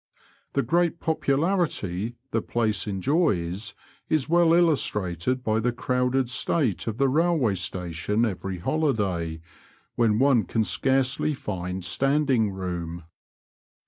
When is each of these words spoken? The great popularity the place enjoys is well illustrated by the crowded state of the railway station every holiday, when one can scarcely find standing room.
The 0.53 0.63
great 0.63 0.99
popularity 0.99 2.15
the 2.31 2.41
place 2.41 2.87
enjoys 2.87 3.75
is 4.09 4.27
well 4.27 4.51
illustrated 4.55 5.43
by 5.43 5.59
the 5.59 5.71
crowded 5.71 6.27
state 6.27 6.87
of 6.87 6.97
the 6.97 7.07
railway 7.07 7.53
station 7.53 8.25
every 8.25 8.57
holiday, 8.57 9.41
when 9.93 10.17
one 10.17 10.45
can 10.45 10.63
scarcely 10.63 11.35
find 11.35 11.85
standing 11.85 12.49
room. 12.49 13.03